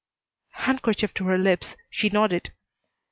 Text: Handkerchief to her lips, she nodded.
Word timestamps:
Handkerchief 0.53 1.13
to 1.13 1.25
her 1.25 1.37
lips, 1.37 1.75
she 1.91 2.09
nodded. 2.09 2.51